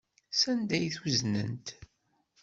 [0.39, 1.67] Sanda ay t-uznent?